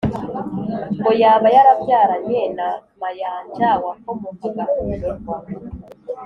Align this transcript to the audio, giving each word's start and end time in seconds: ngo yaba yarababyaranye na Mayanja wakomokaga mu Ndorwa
ngo 0.99 1.11
yaba 1.21 1.47
yarababyaranye 1.55 2.41
na 2.57 2.67
Mayanja 3.01 3.69
wakomokaga 3.85 4.63
mu 4.73 4.81
Ndorwa 4.95 5.35